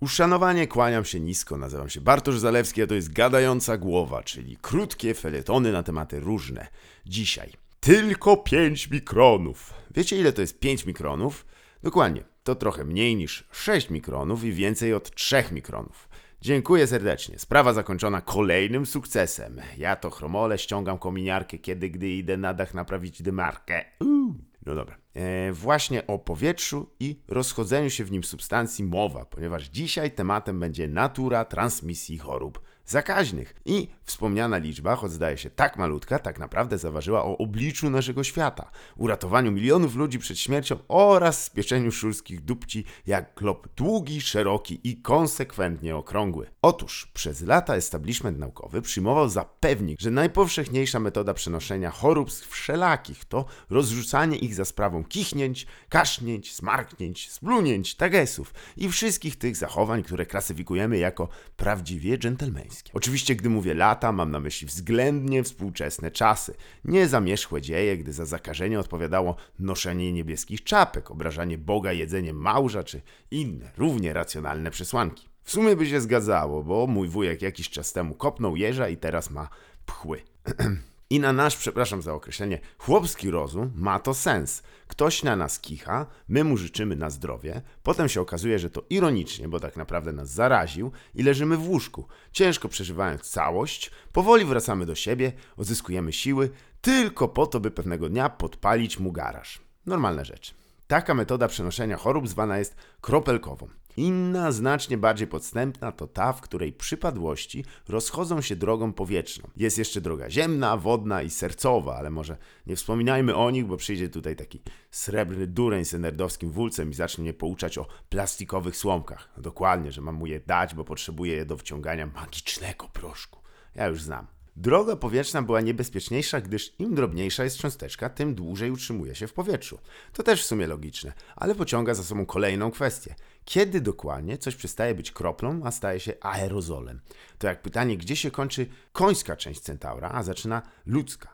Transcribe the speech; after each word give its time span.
Uszanowanie 0.00 0.66
kłaniam 0.66 1.04
się 1.04 1.20
nisko, 1.20 1.56
nazywam 1.56 1.88
się 1.88 2.00
Bartosz 2.00 2.38
Zalewski, 2.38 2.82
a 2.82 2.86
to 2.86 2.94
jest 2.94 3.12
Gadająca 3.12 3.76
Głowa, 3.76 4.22
czyli 4.22 4.56
krótkie 4.56 5.14
feletony 5.14 5.72
na 5.72 5.82
tematy 5.82 6.20
różne. 6.20 6.66
Dzisiaj 7.06 7.52
tylko 7.80 8.36
5 8.36 8.90
mikronów. 8.90 9.74
Wiecie 9.94 10.16
ile 10.16 10.32
to 10.32 10.40
jest 10.40 10.58
5 10.58 10.86
mikronów? 10.86 11.46
Dokładnie, 11.82 12.24
to 12.44 12.54
trochę 12.54 12.84
mniej 12.84 13.16
niż 13.16 13.44
6 13.52 13.90
mikronów 13.90 14.44
i 14.44 14.52
więcej 14.52 14.94
od 14.94 15.14
3 15.14 15.44
mikronów. 15.52 16.08
Dziękuję 16.40 16.86
serdecznie. 16.86 17.38
Sprawa 17.38 17.72
zakończona 17.72 18.20
kolejnym 18.20 18.86
sukcesem. 18.86 19.60
Ja 19.78 19.96
to 19.96 20.10
chromole 20.10 20.58
ściągam 20.58 20.98
kominiarkę, 20.98 21.58
kiedy 21.58 21.90
gdy 21.90 22.08
idę 22.08 22.36
na 22.36 22.54
dach 22.54 22.74
naprawić 22.74 23.22
dymarkę. 23.22 23.84
Uuu. 24.00 24.49
No 24.66 24.74
dobra. 24.74 24.96
E, 25.14 25.52
właśnie 25.52 26.06
o 26.06 26.18
powietrzu 26.18 26.90
i 27.00 27.20
rozchodzeniu 27.28 27.90
się 27.90 28.04
w 28.04 28.10
nim 28.12 28.24
substancji 28.24 28.84
mowa, 28.84 29.24
ponieważ 29.24 29.68
dzisiaj 29.68 30.10
tematem 30.10 30.60
będzie 30.60 30.88
natura 30.88 31.44
transmisji 31.44 32.18
chorób 32.18 32.60
zakaźnych. 32.90 33.54
I 33.64 33.88
wspomniana 34.04 34.58
liczba, 34.58 34.96
choć 34.96 35.12
zdaje 35.12 35.38
się 35.38 35.50
tak 35.50 35.76
malutka, 35.76 36.18
tak 36.18 36.38
naprawdę 36.38 36.78
zaważyła 36.78 37.24
o 37.24 37.38
obliczu 37.38 37.90
naszego 37.90 38.24
świata, 38.24 38.70
uratowaniu 38.96 39.52
milionów 39.52 39.94
ludzi 39.94 40.18
przed 40.18 40.38
śmiercią 40.38 40.78
oraz 40.88 41.44
spieczeniu 41.44 41.92
szulskich 41.92 42.40
dupci 42.44 42.84
jak 43.06 43.34
glob 43.36 43.68
długi, 43.76 44.20
szeroki 44.20 44.80
i 44.84 44.96
konsekwentnie 44.96 45.96
okrągły. 45.96 46.50
Otóż 46.62 47.10
przez 47.14 47.42
lata 47.42 47.74
establishment 47.74 48.38
naukowy 48.38 48.82
przyjmował 48.82 49.28
za 49.28 49.44
pewnik, 49.44 50.00
że 50.00 50.10
najpowszechniejsza 50.10 51.00
metoda 51.00 51.34
przenoszenia 51.34 51.90
chorób 51.90 52.30
wszelakich 52.32 53.24
to 53.24 53.44
rozrzucanie 53.70 54.36
ich 54.36 54.54
za 54.54 54.64
sprawą 54.64 55.04
kichnięć, 55.04 55.66
kasznięć, 55.88 56.54
smarknięć, 56.54 57.30
splunięć, 57.30 57.94
tagesów 57.94 58.54
i 58.76 58.88
wszystkich 58.88 59.36
tych 59.36 59.56
zachowań, 59.56 60.02
które 60.02 60.26
klasyfikujemy 60.26 60.98
jako 60.98 61.28
prawdziwie 61.56 62.18
dżentelmeńskie. 62.18 62.79
Oczywiście, 62.92 63.36
gdy 63.36 63.48
mówię 63.48 63.74
lata, 63.74 64.12
mam 64.12 64.30
na 64.30 64.40
myśli 64.40 64.66
względnie 64.66 65.42
współczesne 65.42 66.10
czasy. 66.10 66.54
Nie 66.84 67.08
zamierzchłe 67.08 67.62
dzieje, 67.62 67.98
gdy 67.98 68.12
za 68.12 68.24
zakażenie 68.24 68.80
odpowiadało 68.80 69.36
noszenie 69.58 70.12
niebieskich 70.12 70.64
czapek, 70.64 71.10
obrażanie 71.10 71.58
Boga 71.58 71.92
jedzeniem 71.92 72.36
małża 72.36 72.84
czy 72.84 73.02
inne, 73.30 73.70
równie 73.76 74.12
racjonalne 74.12 74.70
przesłanki. 74.70 75.28
W 75.44 75.50
sumie 75.50 75.76
by 75.76 75.86
się 75.86 76.00
zgadzało, 76.00 76.64
bo 76.64 76.86
mój 76.86 77.08
wujek 77.08 77.42
jakiś 77.42 77.70
czas 77.70 77.92
temu 77.92 78.14
kopnął 78.14 78.56
jeża 78.56 78.88
i 78.88 78.96
teraz 78.96 79.30
ma 79.30 79.48
pchły. 79.86 80.22
I 81.12 81.20
na 81.20 81.32
nasz, 81.32 81.56
przepraszam 81.56 82.02
za 82.02 82.14
określenie, 82.14 82.60
chłopski 82.78 83.30
rozum 83.30 83.72
ma 83.74 83.98
to 83.98 84.14
sens. 84.14 84.62
Ktoś 84.86 85.22
na 85.22 85.36
nas 85.36 85.60
kicha, 85.60 86.06
my 86.28 86.44
mu 86.44 86.56
życzymy 86.56 86.96
na 86.96 87.10
zdrowie, 87.10 87.62
potem 87.82 88.08
się 88.08 88.20
okazuje, 88.20 88.58
że 88.58 88.70
to 88.70 88.82
ironicznie, 88.90 89.48
bo 89.48 89.60
tak 89.60 89.76
naprawdę 89.76 90.12
nas 90.12 90.30
zaraził 90.30 90.92
i 91.14 91.22
leżymy 91.22 91.56
w 91.56 91.68
łóżku, 91.68 92.08
ciężko 92.32 92.68
przeżywając 92.68 93.22
całość, 93.22 93.90
powoli 94.12 94.44
wracamy 94.44 94.86
do 94.86 94.94
siebie, 94.94 95.32
odzyskujemy 95.56 96.12
siły, 96.12 96.50
tylko 96.80 97.28
po 97.28 97.46
to, 97.46 97.60
by 97.60 97.70
pewnego 97.70 98.08
dnia 98.08 98.28
podpalić 98.28 98.98
mu 98.98 99.12
garaż. 99.12 99.60
Normalna 99.86 100.24
rzecz. 100.24 100.54
Taka 100.86 101.14
metoda 101.14 101.48
przenoszenia 101.48 101.96
chorób 101.96 102.28
zwana 102.28 102.58
jest 102.58 102.76
kropelkową. 103.00 103.68
Inna, 103.96 104.52
znacznie 104.52 104.98
bardziej 104.98 105.26
podstępna, 105.26 105.92
to 105.92 106.06
ta, 106.06 106.32
w 106.32 106.40
której 106.40 106.72
przypadłości 106.72 107.64
rozchodzą 107.88 108.40
się 108.40 108.56
drogą 108.56 108.92
powietrzną. 108.92 109.50
Jest 109.56 109.78
jeszcze 109.78 110.00
droga 110.00 110.30
ziemna, 110.30 110.76
wodna 110.76 111.22
i 111.22 111.30
sercowa, 111.30 111.96
ale 111.96 112.10
może 112.10 112.36
nie 112.66 112.76
wspominajmy 112.76 113.36
o 113.36 113.50
nich, 113.50 113.66
bo 113.66 113.76
przyjdzie 113.76 114.08
tutaj 114.08 114.36
taki 114.36 114.60
srebrny 114.90 115.46
dureń 115.46 115.84
z 115.84 115.92
nerdowskim 115.92 116.50
wulcem 116.50 116.90
i 116.90 116.94
zacznie 116.94 117.22
mnie 117.22 117.32
pouczać 117.32 117.78
o 117.78 117.86
plastikowych 118.08 118.76
słomkach. 118.76 119.28
No 119.36 119.42
dokładnie, 119.42 119.92
że 119.92 120.00
mam 120.00 120.14
mu 120.14 120.26
je 120.26 120.40
dać, 120.40 120.74
bo 120.74 120.84
potrzebuję 120.84 121.34
je 121.34 121.44
do 121.44 121.56
wciągania 121.56 122.06
magicznego 122.06 122.88
proszku. 122.88 123.40
Ja 123.74 123.86
już 123.86 124.02
znam. 124.02 124.26
Droga 124.56 124.96
powietrzna 124.96 125.42
była 125.42 125.60
niebezpieczniejsza, 125.60 126.40
gdyż 126.40 126.74
im 126.78 126.94
drobniejsza 126.94 127.44
jest 127.44 127.56
cząsteczka, 127.56 128.08
tym 128.08 128.34
dłużej 128.34 128.70
utrzymuje 128.70 129.14
się 129.14 129.26
w 129.26 129.32
powietrzu. 129.32 129.78
To 130.12 130.22
też 130.22 130.42
w 130.42 130.46
sumie 130.46 130.66
logiczne, 130.66 131.12
ale 131.36 131.54
pociąga 131.54 131.94
za 131.94 132.02
sobą 132.02 132.26
kolejną 132.26 132.70
kwestię. 132.70 133.14
Kiedy 133.44 133.80
dokładnie 133.80 134.38
coś 134.38 134.56
przestaje 134.56 134.94
być 134.94 135.12
kroplą, 135.12 135.60
a 135.64 135.70
staje 135.70 136.00
się 136.00 136.12
aerozolem? 136.20 137.00
To 137.38 137.46
jak 137.46 137.62
pytanie, 137.62 137.96
gdzie 137.96 138.16
się 138.16 138.30
kończy 138.30 138.66
końska 138.92 139.36
część 139.36 139.60
centaura, 139.60 140.10
a 140.12 140.22
zaczyna 140.22 140.62
ludzka? 140.86 141.28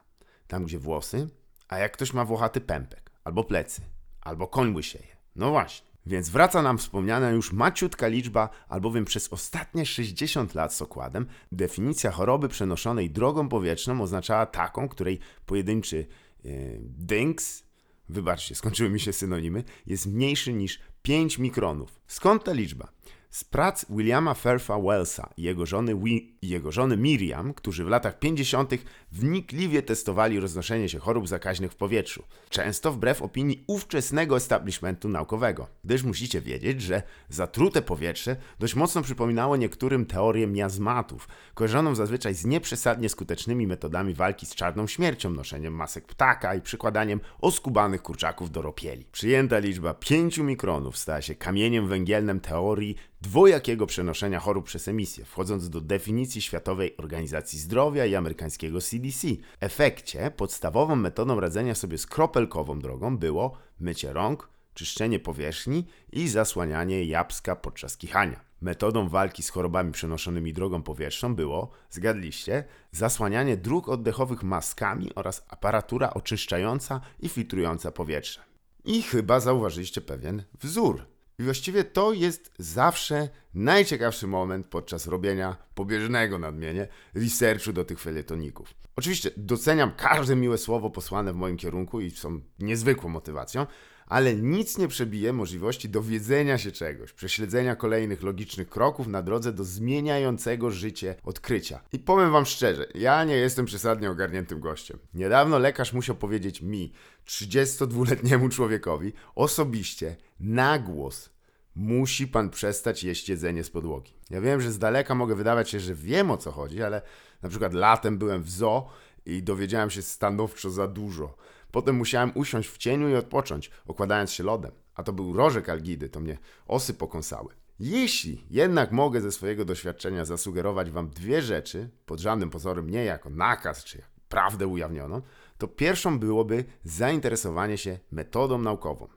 Tam, 0.47 0.65
gdzie 0.65 0.79
włosy? 0.79 1.29
A 1.69 1.79
jak 1.79 1.93
ktoś 1.93 2.13
ma 2.13 2.25
włochaty 2.25 2.61
pępek, 2.61 3.11
albo 3.25 3.45
plecy, 3.45 3.81
albo 4.21 4.47
koń 4.47 4.75
łysieje? 4.75 5.17
No 5.37 5.51
właśnie. 5.51 5.87
Więc 6.07 6.29
wraca 6.29 6.63
nam 6.63 6.79
wspomniana 6.79 7.31
już 7.31 7.53
maciutka 7.53 8.09
liczba, 8.09 8.49
albowiem 8.69 9.05
przez 9.05 9.33
ostatnie 9.33 9.87
60 9.87 10.55
lat 10.55 10.75
z 10.75 10.83
okładem 10.83 11.27
definicja 11.53 12.11
choroby 12.11 12.49
przenoszonej 12.49 13.11
drogą 13.11 13.49
powietrzną 13.49 14.03
oznaczała 14.03 14.47
taką, 14.47 14.89
której 14.89 15.19
pojedynczy 15.47 16.07
yy, 16.45 16.81
dynks, 16.83 17.63
wybaczcie, 18.09 18.55
skończyły 18.55 18.91
mi 18.91 19.01
się 19.01 19.13
synonimy, 19.13 19.65
jest 19.87 20.07
mniejszy 20.07 20.53
niż 20.53 20.81
5 21.07 21.39
mikronów. 21.39 22.01
Skąd 22.07 22.45
ta 22.45 22.53
liczba? 22.53 22.89
Z 23.31 23.45
prac 23.45 23.87
Williama 23.91 24.35
Ferfa 24.35 24.79
Wellsa 24.81 25.31
i 25.37 25.43
jego 25.43 25.67
żony, 25.67 25.95
Wi 25.97 26.37
jego 26.43 26.73
żony 26.73 26.97
Miriam, 26.97 27.55
którzy 27.55 27.85
w 27.85 27.89
latach 27.89 28.19
50. 28.19 28.73
wnikliwie 29.13 29.83
testowali 29.83 30.41
roznoszenie 30.41 30.89
się 30.89 30.99
chorób 30.99 31.29
zakaźnych 31.29 31.73
w 31.73 31.77
powietrzu, 31.77 32.23
często 32.49 32.93
wbrew 32.93 33.23
opinii 33.23 33.65
ówczesnego 33.67 34.37
establishmentu 34.37 35.09
naukowego, 35.09 35.67
gdyż 35.85 36.03
musicie 36.03 36.41
wiedzieć, 36.41 36.83
że 36.83 37.03
zatrute 37.29 37.83
powietrze 37.83 38.37
dość 38.59 38.75
mocno 38.75 39.03
przypominało 39.03 39.57
niektórym 39.57 40.07
teorię 40.07 40.47
miazmatów, 40.47 41.29
kojarzoną 41.55 41.95
zazwyczaj 41.95 42.35
z 42.35 42.45
nieprzesadnie 42.45 43.09
skutecznymi 43.09 43.67
metodami 43.67 44.15
walki 44.15 44.47
z 44.47 44.55
czarną 44.55 44.87
śmiercią, 44.87 45.31
noszeniem 45.31 45.75
masek 45.75 46.07
ptaka 46.07 46.55
i 46.55 46.61
przykładaniem 46.61 47.21
oskubanych 47.41 48.03
kurczaków 48.03 48.51
do 48.51 48.63
ropieli. 48.63 49.05
Przyjęta 49.13 49.59
liczba 49.59 49.95
5 49.95 50.39
mikronów 50.39 50.97
stała 50.97 51.23
się 51.23 51.35
kamieniem 51.35 51.89
węgielnym 51.89 52.41
teorii 52.41 52.97
dwojakiego 53.21 53.87
przenoszenia 53.87 54.41
chorób 54.41 54.67
przez 54.67 54.89
emisję, 54.89 55.25
wchodząc 55.25 55.71
do 55.71 55.81
definicji 55.81 56.43
Światowej 56.43 56.97
Organizacji 56.97 57.59
Zdrowia 57.59 58.07
i 58.07 58.15
amerykańskiego 58.15 58.81
CDC. 58.81 59.29
W 59.29 59.37
efekcie 59.61 60.31
podstawową 60.31 60.97
metodą 60.97 61.41
radzenia 61.41 61.75
sobie 61.75 61.99
z 61.99 62.07
kropelkową 62.07 62.79
drogą 62.79 63.19
było 63.19 63.59
mycie 63.81 64.13
rąk, 64.13 64.49
czyszczenie 64.75 65.19
powierzchni 65.19 65.87
i 66.13 66.29
zasłanianie 66.29 67.05
jabłka 67.05 67.57
podczas 67.57 67.97
kichania. 67.97 68.41
Metodą 68.61 69.09
walki 69.09 69.43
z 69.43 69.51
chorobami 69.51 69.93
przenoszonymi 69.93 70.53
drogą 70.53 70.83
powietrzną 70.83 71.35
było, 71.35 71.71
zgadliście, 71.91 72.65
zasłanianie 72.93 73.57
dróg 73.57 73.89
oddechowych 73.89 74.43
maskami 74.43 75.15
oraz 75.15 75.47
aparatura 75.49 76.15
oczyszczająca 76.15 77.01
i 77.21 77.29
filtrująca 77.29 77.93
powietrze. 77.93 78.41
I 78.85 79.03
chyba 79.03 79.41
zauważyliście 79.41 80.01
pewien 80.01 80.43
wzór. 80.61 81.16
I 81.39 81.43
właściwie 81.43 81.85
to 81.85 82.13
jest 82.13 82.53
zawsze 82.59 83.29
najciekawszy 83.55 84.27
moment 84.27 84.67
podczas 84.67 85.07
robienia 85.07 85.57
pobieżnego 85.75 86.39
nadmienie 86.39 86.89
researchu 87.15 87.73
do 87.73 87.85
tych 87.85 88.01
felietoników. 88.01 88.75
Oczywiście 88.97 89.31
doceniam 89.37 89.93
każde 89.97 90.37
miłe 90.37 90.59
słowo 90.59 90.91
posłane 90.91 91.33
w 91.33 91.37
moim 91.37 91.57
kierunku 91.57 92.01
i 92.01 92.11
są 92.11 92.41
niezwykłą 92.59 93.11
motywacją, 93.11 93.67
ale 94.07 94.35
nic 94.35 94.79
nie 94.79 94.89
przebije 94.89 95.33
możliwości 95.33 95.89
dowiedzenia 95.89 96.59
się 96.59 96.73
czegoś, 96.73 97.13
prześledzenia 97.13 97.77
kolejnych 97.77 98.23
logicznych 98.23 98.69
kroków 98.69 99.07
na 99.07 99.23
drodze 99.23 99.53
do 99.53 99.65
zmieniającego 99.65 100.71
życie 100.71 101.15
odkrycia. 101.25 101.81
I 101.93 101.99
powiem 101.99 102.33
Wam 102.33 102.47
szczerze, 102.47 102.87
ja 102.95 103.25
nie 103.25 103.37
jestem 103.37 103.67
przesadnie 103.67 104.11
ogarniętym 104.11 104.61
gościem. 104.61 104.99
Niedawno 105.15 105.59
lekarz 105.59 105.93
musiał 105.93 106.17
powiedzieć 106.17 106.63
mi, 106.63 106.93
32-letniemu 107.27 108.49
człowiekowi, 108.49 109.13
osobiście, 109.35 110.17
na 110.41 110.79
głos, 110.79 111.31
musi 111.75 112.29
pan 112.29 112.51
przestać 112.51 113.05
jeść 113.05 113.29
jedzenie 113.29 113.65
z 113.65 113.71
podłogi. 113.71 114.13
Ja 114.31 114.41
wiem, 114.41 114.61
że 114.61 114.73
z 114.73 114.79
daleka 114.79 115.15
mogę 115.15 115.35
wydawać 115.35 115.71
się, 115.71 115.81
że 115.81 115.95
wiem 115.95 116.31
o 116.31 116.37
co 116.37 116.53
chodzi, 116.53 116.83
ale 116.83 117.03
na 117.43 117.49
przykład 117.49 117.75
latem 117.75 118.19
byłem 118.19 118.43
w 118.43 118.51
zoo 118.51 118.91
i 119.27 119.43
dowiedziałem 119.43 119.91
się 119.91 120.03
stanowczo 120.03 120.71
za 120.71 120.89
dużo. 120.89 121.37
Potem 121.71 121.97
musiałem 121.97 122.33
usiąść 122.35 122.69
w 122.69 122.79
cieniu 122.79 123.09
i 123.09 123.15
odpocząć, 123.15 123.71
okładając 123.87 124.33
się 124.33 124.45
lodem. 124.45 124.73
A 124.95 125.03
to 125.03 125.13
był 125.13 125.33
rożek 125.33 125.69
algidy, 125.69 126.09
to 126.09 126.21
mnie 126.21 126.39
osy 126.67 126.95
pokąsały. 126.95 127.55
Jeśli 127.81 128.47
jednak 128.51 128.93
mogę 128.93 129.21
ze 129.21 129.33
swojego 129.33 129.65
doświadczenia 129.65 130.25
zasugerować 130.25 130.91
Wam 130.91 131.11
dwie 131.11 131.43
rzeczy, 131.43 131.91
pod 132.07 132.21
żadnym 132.21 132.51
pozorem 132.51 132.91
nie 132.91 133.05
jako 133.05 133.31
nakaz 133.31 133.85
czy 133.85 134.03
prawdę 134.29 134.67
ujawnioną, 134.67 135.23
to 135.59 135.69
pierwszą 135.69 136.19
byłoby 136.19 136.65
zainteresowanie 136.85 137.79
się 137.79 137.99
metodą 138.11 138.59
naukową 138.59 139.09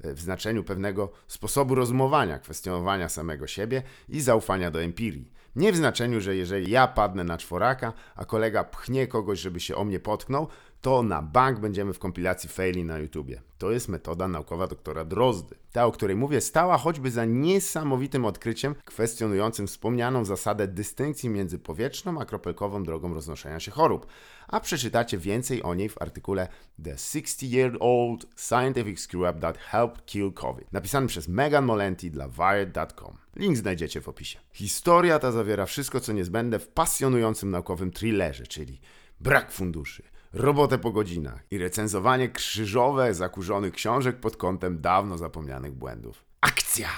w 0.00 0.20
znaczeniu 0.20 0.64
pewnego 0.64 1.12
sposobu 1.26 1.74
rozumowania, 1.74 2.38
kwestionowania 2.38 3.08
samego 3.08 3.46
siebie 3.46 3.82
i 4.08 4.20
zaufania 4.20 4.70
do 4.70 4.82
empirii. 4.82 5.32
Nie 5.56 5.72
w 5.72 5.76
znaczeniu, 5.76 6.20
że 6.20 6.36
jeżeli 6.36 6.70
ja 6.70 6.88
padnę 6.88 7.24
na 7.24 7.38
czworaka, 7.38 7.92
a 8.16 8.24
kolega 8.24 8.64
pchnie 8.64 9.06
kogoś, 9.06 9.40
żeby 9.40 9.60
się 9.60 9.76
o 9.76 9.84
mnie 9.84 10.00
potknął, 10.00 10.48
to 10.80 11.02
na 11.02 11.22
bank 11.22 11.60
będziemy 11.60 11.92
w 11.92 11.98
kompilacji 11.98 12.48
faili 12.48 12.84
na 12.84 12.98
YouTubie. 12.98 13.42
To 13.58 13.70
jest 13.70 13.88
metoda 13.88 14.28
naukowa 14.28 14.66
doktora 14.66 15.04
Drozdy. 15.04 15.54
Ta, 15.72 15.86
o 15.86 15.92
której 15.92 16.16
mówię, 16.16 16.40
stała 16.40 16.78
choćby 16.78 17.10
za 17.10 17.24
niesamowitym 17.24 18.24
odkryciem 18.24 18.74
kwestionującym 18.84 19.66
wspomnianą 19.66 20.24
zasadę 20.24 20.68
dystynkcji 20.68 21.28
między 21.28 21.58
powietrzną 21.58 22.20
a 22.20 22.24
kropelkową 22.24 22.82
drogą 22.82 23.14
roznoszenia 23.14 23.60
się 23.60 23.70
chorób. 23.70 24.06
A 24.48 24.60
przeczytacie 24.60 25.18
więcej 25.18 25.62
o 25.62 25.74
niej 25.74 25.88
w 25.88 26.02
artykule 26.02 26.48
The 26.84 26.94
60-Year-Old 26.94 28.26
Scientific 28.36 29.00
Screw-Up 29.00 29.40
That 29.40 29.58
Helped 29.58 30.06
Kill 30.06 30.32
COVID, 30.32 30.72
napisanym 30.72 31.08
przez 31.08 31.28
Megan 31.28 31.64
Molenti 31.64 32.10
dla 32.10 32.28
Wired.com. 32.28 33.16
Link 33.36 33.56
znajdziecie 33.56 34.00
w 34.00 34.08
opisie. 34.08 34.38
Historia 34.52 35.18
ta 35.18 35.32
zawiera 35.32 35.66
wszystko, 35.66 36.00
co 36.00 36.12
niezbędne 36.12 36.58
w 36.58 36.68
pasjonującym 36.68 37.50
naukowym 37.50 37.90
thrillerze, 37.90 38.46
czyli 38.46 38.80
brak 39.20 39.52
funduszy, 39.52 40.02
robotę 40.32 40.78
po 40.78 40.92
godzinach 40.92 41.40
i 41.50 41.58
recenzowanie 41.58 42.28
krzyżowe 42.28 43.14
zakurzonych 43.14 43.74
książek 43.74 44.20
pod 44.20 44.36
kątem 44.36 44.80
dawno 44.80 45.18
zapomnianych 45.18 45.72
błędów. 45.72 46.24
Akcja! 46.40 46.88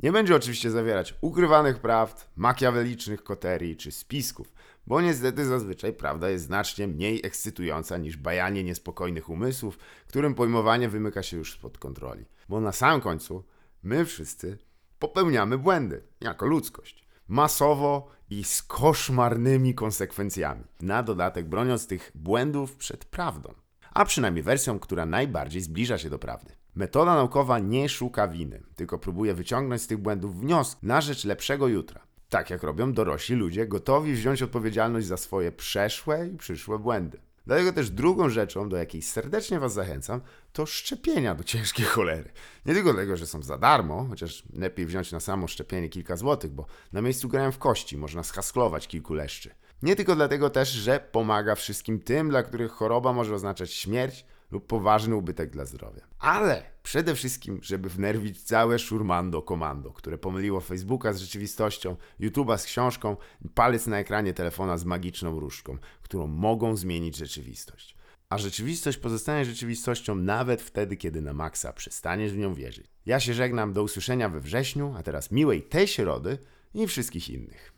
Nie 0.00 0.12
będzie 0.12 0.36
oczywiście 0.36 0.70
zawierać 0.70 1.14
ukrywanych 1.20 1.78
prawd, 1.78 2.30
makiawelicznych 2.36 3.22
koterii 3.22 3.76
czy 3.76 3.92
spisków, 3.92 4.52
bo 4.86 5.00
niestety 5.00 5.44
zazwyczaj 5.44 5.92
prawda 5.92 6.30
jest 6.30 6.44
znacznie 6.44 6.86
mniej 6.86 7.20
ekscytująca 7.24 7.98
niż 7.98 8.16
bajanie 8.16 8.64
niespokojnych 8.64 9.28
umysłów, 9.28 9.78
którym 10.08 10.34
pojmowanie 10.34 10.88
wymyka 10.88 11.22
się 11.22 11.36
już 11.36 11.52
spod 11.52 11.78
kontroli. 11.78 12.24
Bo 12.48 12.60
na 12.60 12.72
samym 12.72 13.00
końcu 13.00 13.44
my 13.82 14.04
wszyscy 14.04 14.58
popełniamy 14.98 15.58
błędy 15.58 16.02
jako 16.20 16.46
ludzkość. 16.46 17.05
Masowo 17.28 18.08
i 18.30 18.44
z 18.44 18.62
koszmarnymi 18.62 19.74
konsekwencjami. 19.74 20.64
Na 20.80 21.02
dodatek 21.02 21.48
broniąc 21.48 21.86
tych 21.86 22.12
błędów 22.14 22.76
przed 22.76 23.04
prawdą. 23.04 23.54
A 23.92 24.04
przynajmniej 24.04 24.42
wersją, 24.42 24.78
która 24.78 25.06
najbardziej 25.06 25.62
zbliża 25.62 25.98
się 25.98 26.10
do 26.10 26.18
prawdy. 26.18 26.52
Metoda 26.74 27.14
naukowa 27.14 27.58
nie 27.58 27.88
szuka 27.88 28.28
winy, 28.28 28.62
tylko 28.76 28.98
próbuje 28.98 29.34
wyciągnąć 29.34 29.82
z 29.82 29.86
tych 29.86 29.98
błędów 29.98 30.40
wniosek 30.40 30.78
na 30.82 31.00
rzecz 31.00 31.24
lepszego 31.24 31.68
jutra. 31.68 32.00
Tak 32.28 32.50
jak 32.50 32.62
robią 32.62 32.92
dorośli 32.92 33.36
ludzie, 33.36 33.66
gotowi 33.66 34.12
wziąć 34.12 34.42
odpowiedzialność 34.42 35.06
za 35.06 35.16
swoje 35.16 35.52
przeszłe 35.52 36.28
i 36.28 36.36
przyszłe 36.36 36.78
błędy. 36.78 37.18
Dlatego 37.46 37.72
też 37.72 37.90
drugą 37.90 38.28
rzeczą, 38.28 38.68
do 38.68 38.76
jakiej 38.76 39.02
serdecznie 39.02 39.60
Was 39.60 39.72
zachęcam, 39.72 40.20
to 40.52 40.66
szczepienia 40.66 41.34
do 41.34 41.44
ciężkiej 41.44 41.86
cholery. 41.86 42.32
Nie 42.66 42.74
tylko 42.74 42.92
dlatego, 42.92 43.16
że 43.16 43.26
są 43.26 43.42
za 43.42 43.58
darmo, 43.58 44.06
chociaż 44.08 44.42
lepiej 44.52 44.86
wziąć 44.86 45.12
na 45.12 45.20
samo 45.20 45.48
szczepienie 45.48 45.88
kilka 45.88 46.16
złotych, 46.16 46.50
bo 46.50 46.66
na 46.92 47.02
miejscu 47.02 47.28
grają 47.28 47.52
w 47.52 47.58
kości, 47.58 47.96
można 47.96 48.22
schasklować 48.22 48.88
kilku 48.88 49.14
leszczy. 49.14 49.50
Nie 49.82 49.96
tylko 49.96 50.16
dlatego 50.16 50.50
też, 50.50 50.68
że 50.68 51.08
pomaga 51.12 51.54
wszystkim 51.54 52.00
tym, 52.00 52.28
dla 52.28 52.42
których 52.42 52.72
choroba 52.72 53.12
może 53.12 53.34
oznaczać 53.34 53.72
śmierć 53.72 54.26
lub 54.50 54.66
poważny 54.66 55.16
ubytek 55.16 55.50
dla 55.50 55.64
zdrowia. 55.64 56.06
Ale 56.18 56.62
przede 56.82 57.14
wszystkim, 57.14 57.58
żeby 57.62 57.88
wnerwić 57.88 58.42
całe 58.42 58.78
szurmando 58.78 59.42
komando, 59.42 59.92
które 59.92 60.18
pomyliło 60.18 60.60
Facebooka 60.60 61.12
z 61.12 61.18
rzeczywistością, 61.18 61.96
YouTube'a 62.20 62.58
z 62.58 62.64
książką 62.64 63.16
palec 63.54 63.86
na 63.86 63.98
ekranie 63.98 64.34
telefona 64.34 64.78
z 64.78 64.84
magiczną 64.84 65.40
różdżką, 65.40 65.78
którą 66.02 66.26
mogą 66.26 66.76
zmienić 66.76 67.16
rzeczywistość. 67.16 67.96
A 68.28 68.38
rzeczywistość 68.38 68.98
pozostanie 68.98 69.44
rzeczywistością 69.44 70.14
nawet 70.14 70.62
wtedy, 70.62 70.96
kiedy 70.96 71.20
na 71.20 71.32
maksa 71.32 71.72
przestaniesz 71.72 72.32
w 72.32 72.36
nią 72.36 72.54
wierzyć. 72.54 72.86
Ja 73.06 73.20
się 73.20 73.34
żegnam, 73.34 73.72
do 73.72 73.82
usłyszenia 73.82 74.28
we 74.28 74.40
wrześniu, 74.40 74.94
a 74.96 75.02
teraz 75.02 75.30
miłej 75.30 75.62
tej 75.62 75.88
środy 75.88 76.38
i 76.74 76.86
wszystkich 76.86 77.30
innych. 77.30 77.72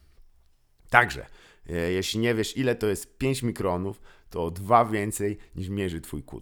Także, 0.90 1.26
e, 1.66 1.92
jeśli 1.92 2.20
nie 2.20 2.34
wiesz 2.34 2.56
ile 2.56 2.74
to 2.74 2.86
jest 2.86 3.18
5 3.18 3.42
mikronów, 3.42 4.00
to 4.30 4.50
dwa 4.50 4.84
więcej 4.84 5.38
niż 5.56 5.68
mierzy 5.68 6.00
twój 6.00 6.22
kut. 6.22 6.36